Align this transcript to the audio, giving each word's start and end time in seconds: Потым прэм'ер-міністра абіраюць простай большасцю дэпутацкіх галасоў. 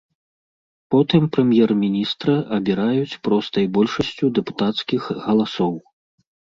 Потым 0.95 1.27
прэм'ер-міністра 1.35 2.33
абіраюць 2.59 3.19
простай 3.31 3.65
большасцю 3.79 4.35
дэпутацкіх 4.37 5.01
галасоў. 5.31 5.73